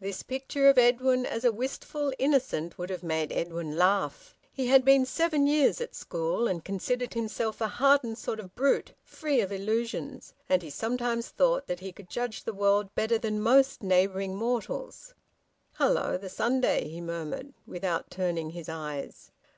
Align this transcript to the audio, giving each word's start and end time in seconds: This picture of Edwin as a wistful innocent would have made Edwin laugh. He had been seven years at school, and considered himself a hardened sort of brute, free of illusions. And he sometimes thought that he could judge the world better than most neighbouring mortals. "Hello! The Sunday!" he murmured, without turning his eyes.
This 0.00 0.22
picture 0.22 0.68
of 0.68 0.76
Edwin 0.76 1.24
as 1.24 1.46
a 1.46 1.50
wistful 1.50 2.12
innocent 2.18 2.76
would 2.76 2.90
have 2.90 3.02
made 3.02 3.32
Edwin 3.32 3.74
laugh. 3.78 4.36
He 4.52 4.66
had 4.66 4.84
been 4.84 5.06
seven 5.06 5.46
years 5.46 5.80
at 5.80 5.94
school, 5.94 6.46
and 6.46 6.62
considered 6.62 7.14
himself 7.14 7.58
a 7.58 7.68
hardened 7.68 8.18
sort 8.18 8.38
of 8.38 8.54
brute, 8.54 8.92
free 9.02 9.40
of 9.40 9.50
illusions. 9.50 10.34
And 10.46 10.60
he 10.62 10.68
sometimes 10.68 11.30
thought 11.30 11.68
that 11.68 11.80
he 11.80 11.90
could 11.90 12.10
judge 12.10 12.44
the 12.44 12.52
world 12.52 12.94
better 12.94 13.16
than 13.16 13.40
most 13.40 13.82
neighbouring 13.82 14.36
mortals. 14.36 15.14
"Hello! 15.76 16.18
The 16.18 16.28
Sunday!" 16.28 16.88
he 16.90 17.00
murmured, 17.00 17.54
without 17.66 18.10
turning 18.10 18.50
his 18.50 18.68
eyes. 18.68 19.30